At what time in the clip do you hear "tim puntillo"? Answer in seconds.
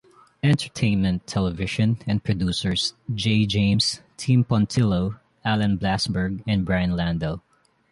4.17-5.19